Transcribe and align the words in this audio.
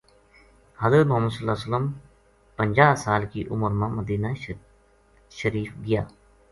حضرت 0.81 1.05
محمد 1.07 1.29
ﷺ 1.29 1.87
پنجاہ 2.57 2.95
سال 3.05 3.25
کی 3.33 3.43
عمر 3.51 3.71
ما 3.79 3.87
مدینہ 3.99 4.27
شریف 5.37 5.71
گیا۔ 5.85 6.03